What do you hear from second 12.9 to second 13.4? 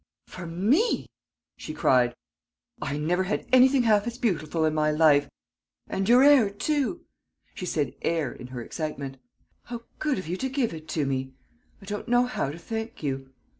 you."